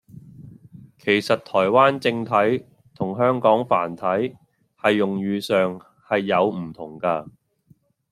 [0.97, 2.65] 其實「台灣正體」
[2.97, 4.01] 同「香港繁體」
[4.81, 7.27] 係用語上係有唔同架